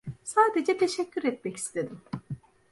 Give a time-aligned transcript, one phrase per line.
[0.23, 2.01] Sadece teşekkür etmek istedim.